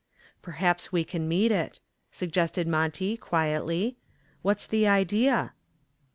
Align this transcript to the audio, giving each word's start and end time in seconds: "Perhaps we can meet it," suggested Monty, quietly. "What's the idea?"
"Perhaps 0.41 0.91
we 0.91 1.03
can 1.03 1.27
meet 1.27 1.51
it," 1.51 1.79
suggested 2.09 2.67
Monty, 2.67 3.15
quietly. 3.15 3.97
"What's 4.41 4.65
the 4.65 4.87
idea?" 4.87 5.53